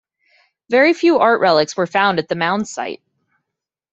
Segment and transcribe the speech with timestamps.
[0.71, 3.03] Very few art relics were found at the mounds site.